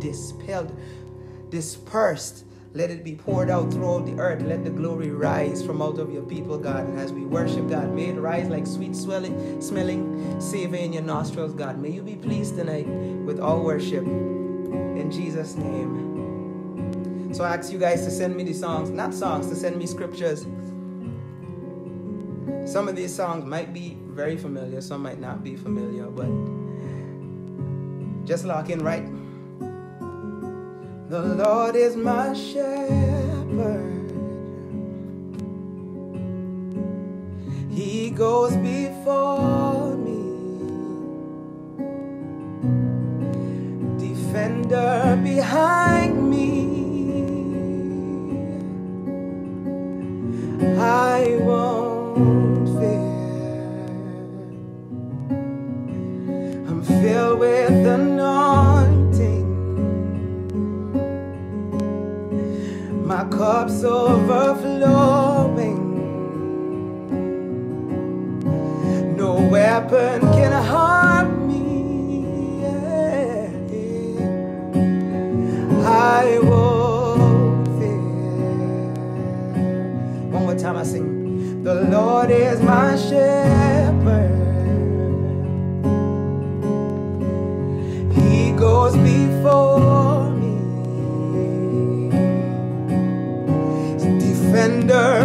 [0.00, 0.76] dispelled,
[1.50, 2.44] dispersed.
[2.72, 4.42] Let it be poured out throughout the earth.
[4.42, 6.88] Let the glory rise from out of your people, God.
[6.88, 11.02] And as we worship God, may it rise like sweet swelling, smelling savor in your
[11.02, 11.78] nostrils, God.
[11.78, 14.04] May you be pleased tonight with all worship.
[14.04, 17.32] In Jesus' name.
[17.32, 19.86] So I ask you guys to send me the songs, not songs, to send me
[19.86, 20.46] scriptures.
[22.66, 26.28] Some of these songs might be very familiar, some might not be familiar, but
[28.26, 29.04] just lock in right.
[31.10, 34.12] The Lord is my shepherd.
[37.68, 38.56] He goes
[69.88, 72.60] Weapon can harm me.
[72.62, 73.48] Yeah.
[75.86, 78.02] I won't fear.
[80.30, 81.62] One more time I sing.
[81.64, 84.36] The Lord is my shepherd.
[88.12, 90.56] He goes before me.
[94.20, 95.19] Defender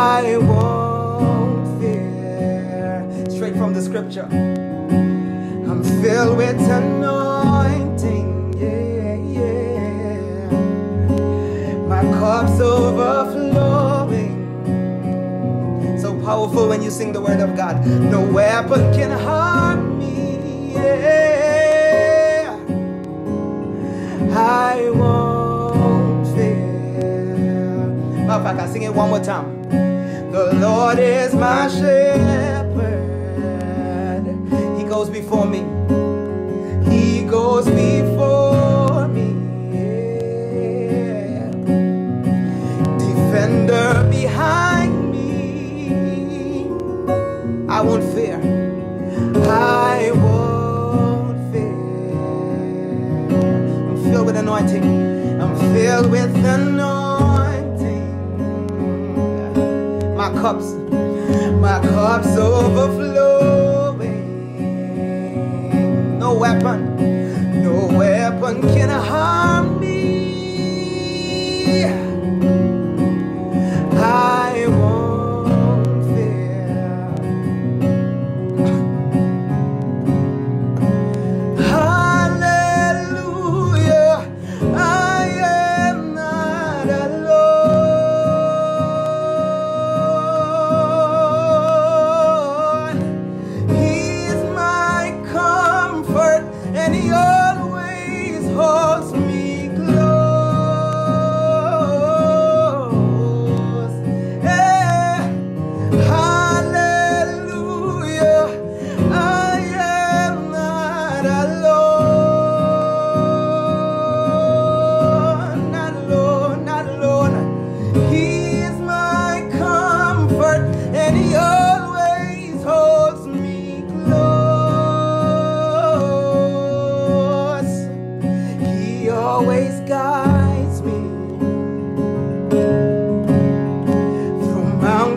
[0.00, 3.04] I won't fear.
[3.28, 4.26] Straight from the scripture.
[4.30, 8.54] I'm filled with anointing.
[8.56, 10.50] Yeah, yeah.
[11.86, 14.38] My cup's overflowing.
[16.00, 17.86] So powerful when you sing the word of God.
[17.86, 20.72] No weapon can harm me.
[20.72, 22.56] Yeah.
[24.32, 26.96] I won't fear.
[28.26, 29.59] Matter of fact, I sing it one more time.
[30.40, 33.04] The Lord is my shepherd.
[34.78, 35.60] He goes before me.
[36.90, 39.28] He goes before me.
[39.76, 41.50] Yeah.
[42.98, 46.70] Defender behind me.
[47.68, 48.40] I won't fear.
[49.46, 51.76] I won't fear.
[53.76, 54.84] I'm filled with anointing.
[55.42, 56.69] I'm filled with anointing.
[60.40, 60.72] Cups,
[61.60, 64.08] my cups overflowing.
[66.18, 66.79] No weapon,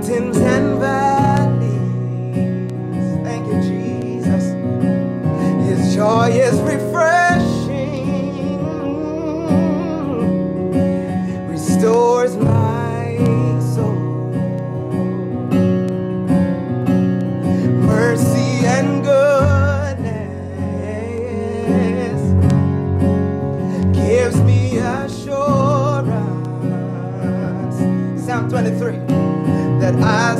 [0.00, 1.70] mountains and valleys.
[3.24, 4.44] Thank you, Jesus.
[5.68, 7.29] His joy is refreshing,
[30.02, 30.34] I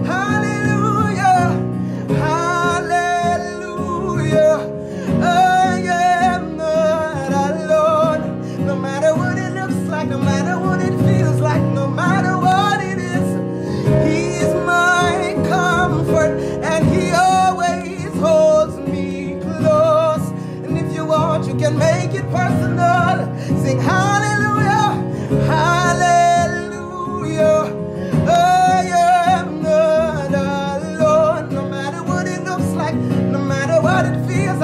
[0.00, 0.51] Hallelujah.
[34.32, 34.62] fears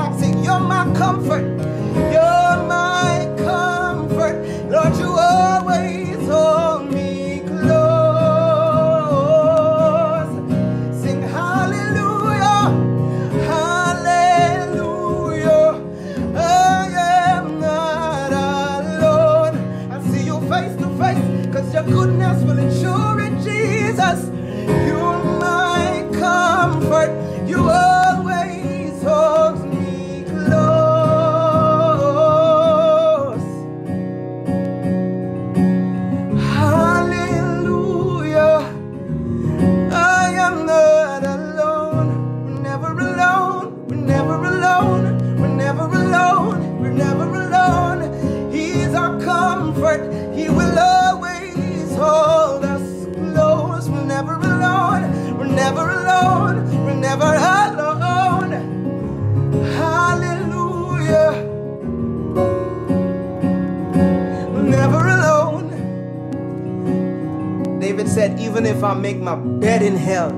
[67.88, 70.29] David said, Even if I make my bed in hell,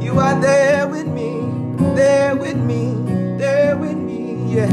[0.00, 1.34] you are there with me,
[1.96, 2.94] there with me,
[3.38, 4.70] there with me, yeah.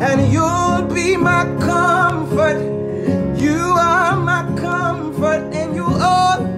[0.00, 2.62] And you'll be my comfort.
[3.38, 6.55] You are my comfort, and you are.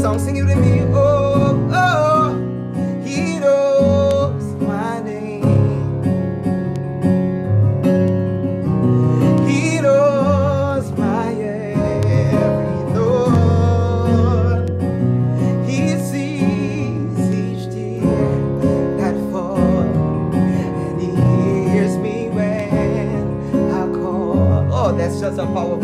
[0.00, 0.82] song, sing it to me.
[0.94, 2.34] Oh, oh,
[3.04, 5.42] he knows my name.
[9.48, 14.68] He knows my every thought.
[15.66, 18.38] He sees each tear
[18.98, 21.10] that falls, and he
[21.72, 24.72] hears me when I call.
[24.72, 25.77] Oh, that's just a power.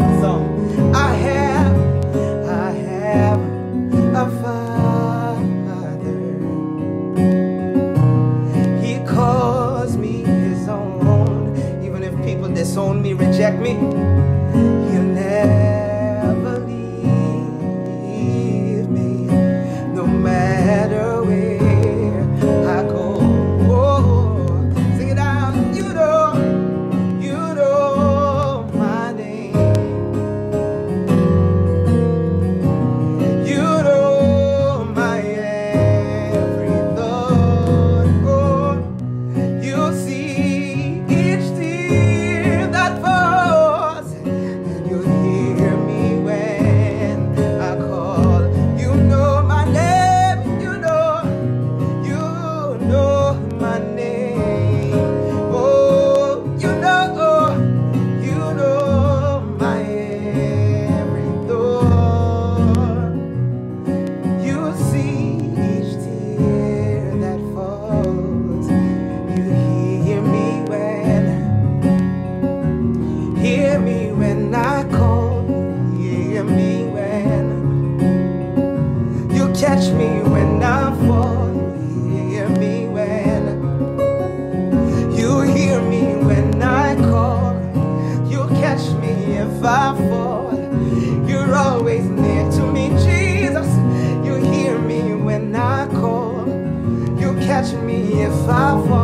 [98.47, 99.04] far, far.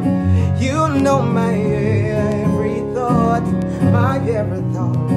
[0.58, 3.44] You know my every thought,
[3.92, 5.10] my every thought.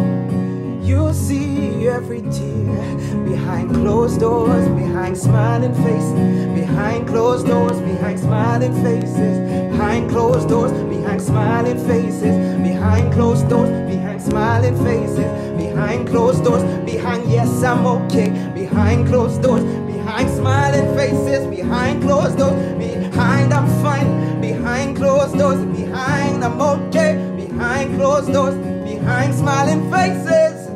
[0.83, 6.13] You see every tear behind closed doors, behind smiling faces,
[6.55, 13.69] behind closed doors, behind smiling faces, behind closed doors, behind smiling faces, behind closed doors,
[13.91, 20.97] behind smiling faces, behind closed doors, behind yes, I'm okay, behind closed doors, behind smiling
[20.97, 28.33] faces, behind closed doors, behind I'm fine, behind closed doors, behind I'm okay, behind closed
[28.33, 30.71] doors, behind smiling faces.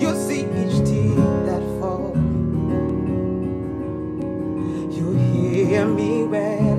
[0.00, 1.16] You see each tear
[1.48, 2.16] that falls.
[4.96, 6.71] You hear me when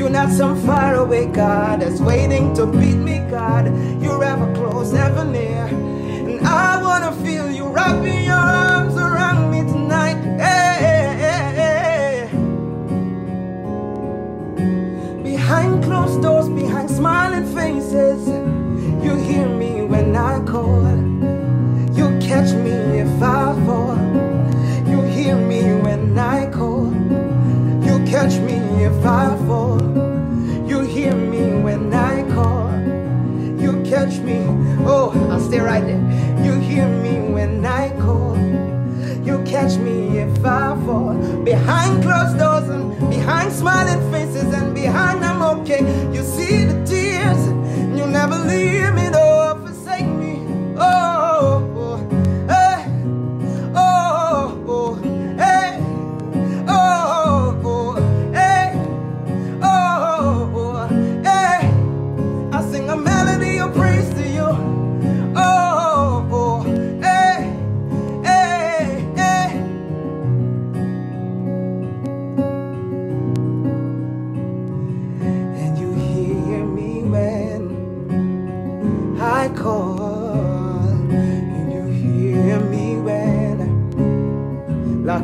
[0.00, 3.66] you're not some faraway God that's waiting to beat me, God.
[4.02, 5.66] You're ever close, ever near.
[5.66, 8.69] And I wanna feel you wrapping your arms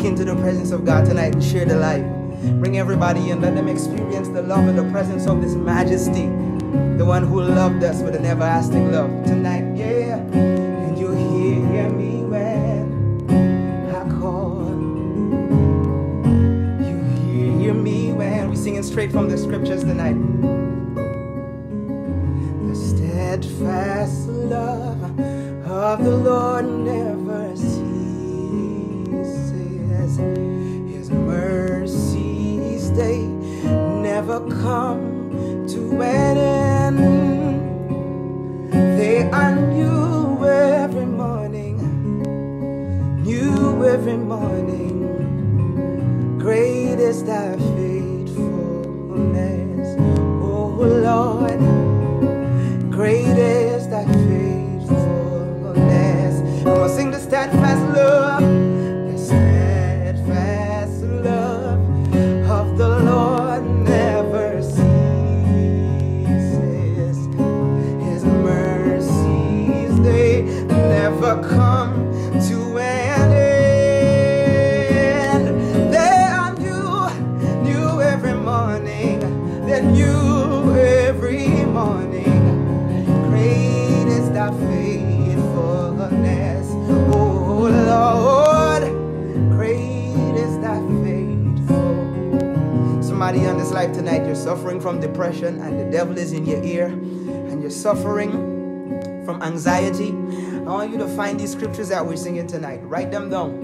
[0.07, 2.05] into the presence of God tonight and share the light.
[2.61, 6.27] Bring everybody in, let them experience the love and the presence of this majesty.
[6.97, 10.19] The one who loved us with an everlasting love tonight, yeah.
[10.19, 13.27] And you hear me when
[13.95, 14.69] I call.
[17.29, 20.17] You hear me when we're singing straight from the scriptures tonight.
[22.69, 24.96] The steadfast love
[34.51, 35.16] come
[93.17, 96.63] Somebody on this life tonight, you're suffering from depression, and the devil is in your
[96.63, 98.31] ear, and you're suffering
[99.25, 100.11] from anxiety.
[100.11, 102.81] I want you to find these scriptures that we're singing tonight.
[102.83, 103.57] Write them down.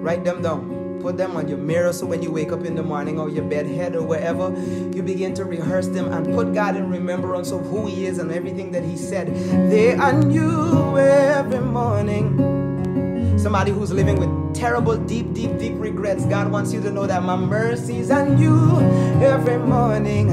[0.00, 0.98] Write them down.
[1.02, 3.44] Put them on your mirror so when you wake up in the morning or your
[3.44, 4.48] bed head or wherever,
[4.96, 8.32] you begin to rehearse them and put God in remembrance of who He is and
[8.32, 9.28] everything that He said.
[9.70, 13.38] They are new every morning.
[13.38, 16.26] Somebody who's living with terrible, deep, deep, deep regrets.
[16.26, 18.78] God wants you to know that my mercies are new
[19.24, 20.28] every morning.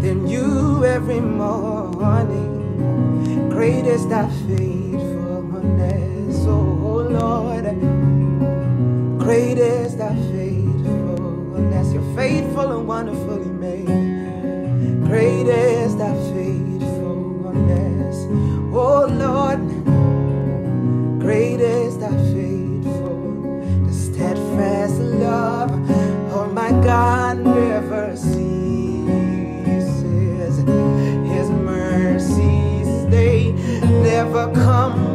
[0.00, 2.48] They're new every morning.
[3.50, 7.64] Great is thy faithfulness, oh Lord.
[9.18, 11.92] Great is thy faithfulness.
[11.92, 15.04] You're faithful and wonderfully made.
[15.04, 18.16] Great is thy faithfulness,
[18.72, 19.61] oh Lord.
[26.84, 28.56] God never ceases.
[30.58, 35.11] His mercies, they never come.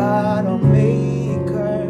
[0.00, 1.84] God our Maker.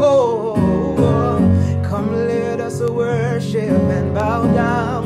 [0.00, 0.54] Oh,
[0.98, 5.04] oh, come let us worship and bow down.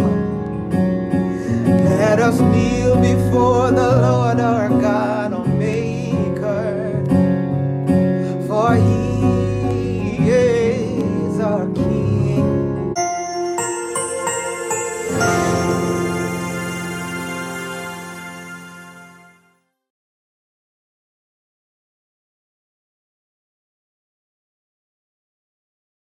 [2.00, 4.83] Let us kneel before the Lord our God.